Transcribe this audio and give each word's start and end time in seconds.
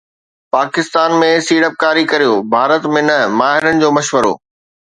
پاڪستان 0.55 1.11
۾ 1.23 1.29
سيڙپڪاري 1.47 2.03
ڪريو، 2.13 2.33
ڀارت 2.55 2.83
۾ 2.97 3.01
نه، 3.09 3.17
ماهرن 3.39 3.75
جو 3.83 3.89
مشورو 3.97 4.33